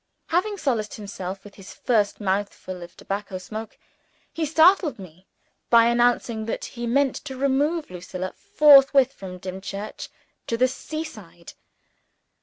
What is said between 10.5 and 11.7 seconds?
the sea side.